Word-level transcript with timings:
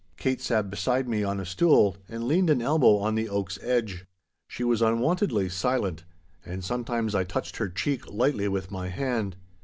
Kate 0.17 0.41
sat 0.41 0.71
beside 0.71 1.07
me 1.07 1.23
on 1.23 1.39
a 1.39 1.45
stool 1.45 1.95
and 2.09 2.23
leaned 2.23 2.49
an 2.49 2.59
elbow 2.59 2.97
on 2.97 3.13
the 3.13 3.29
oak's 3.29 3.59
edge. 3.61 4.07
She 4.47 4.63
was 4.63 4.81
unwontedly 4.81 5.47
silent, 5.47 6.05
and 6.43 6.63
sometimes 6.63 7.13
I 7.13 7.23
touched 7.23 7.57
her 7.57 7.69
cheek 7.69 8.11
lightly 8.11 8.47
with 8.47 8.71
my 8.71 8.87
hand. 8.87 9.35